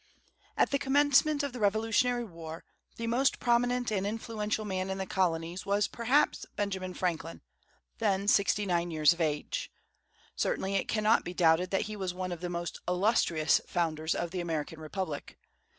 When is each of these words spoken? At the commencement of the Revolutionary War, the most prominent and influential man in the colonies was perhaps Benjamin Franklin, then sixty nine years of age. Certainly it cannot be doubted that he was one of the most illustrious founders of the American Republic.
At 0.57 0.71
the 0.71 0.79
commencement 0.79 1.43
of 1.43 1.53
the 1.53 1.59
Revolutionary 1.59 2.23
War, 2.23 2.63
the 2.95 3.05
most 3.05 3.39
prominent 3.39 3.91
and 3.91 4.07
influential 4.07 4.65
man 4.65 4.89
in 4.89 4.97
the 4.97 5.05
colonies 5.05 5.63
was 5.63 5.87
perhaps 5.87 6.43
Benjamin 6.55 6.95
Franklin, 6.95 7.41
then 7.99 8.27
sixty 8.27 8.65
nine 8.65 8.89
years 8.89 9.13
of 9.13 9.21
age. 9.21 9.71
Certainly 10.35 10.73
it 10.73 10.87
cannot 10.87 11.23
be 11.23 11.35
doubted 11.35 11.69
that 11.69 11.81
he 11.83 11.95
was 11.95 12.15
one 12.15 12.31
of 12.31 12.41
the 12.41 12.49
most 12.49 12.79
illustrious 12.87 13.61
founders 13.67 14.15
of 14.15 14.31
the 14.31 14.41
American 14.41 14.79
Republic. 14.79 15.37